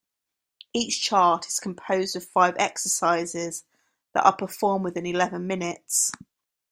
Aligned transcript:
Each 0.73 0.99
chart 0.99 1.45
is 1.47 1.59
composed 1.59 2.15
of 2.15 2.25
five 2.25 2.55
exercises 2.57 3.65
that 4.13 4.25
are 4.25 4.35
performed 4.35 4.83
within 4.83 5.05
eleven 5.05 5.45
minutes. 5.45 6.11